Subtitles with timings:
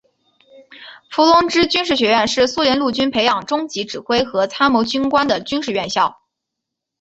[1.11, 6.23] 伏龙芝军事学院是苏联陆军培养中级指挥和参谋军官的军事院校。